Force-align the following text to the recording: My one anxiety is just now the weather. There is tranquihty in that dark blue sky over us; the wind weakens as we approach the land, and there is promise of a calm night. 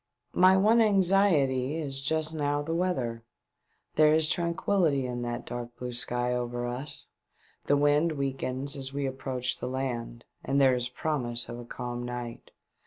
My 0.33 0.57
one 0.57 0.81
anxiety 0.81 1.75
is 1.75 2.01
just 2.01 2.33
now 2.33 2.63
the 2.63 2.73
weather. 2.73 3.23
There 3.97 4.11
is 4.15 4.27
tranquihty 4.27 5.03
in 5.05 5.21
that 5.21 5.45
dark 5.45 5.77
blue 5.77 5.91
sky 5.91 6.33
over 6.33 6.65
us; 6.65 7.05
the 7.67 7.77
wind 7.77 8.13
weakens 8.13 8.75
as 8.75 8.91
we 8.91 9.05
approach 9.05 9.59
the 9.59 9.67
land, 9.67 10.25
and 10.43 10.59
there 10.59 10.73
is 10.73 10.89
promise 10.89 11.47
of 11.49 11.59
a 11.59 11.65
calm 11.65 12.01
night. 12.03 12.49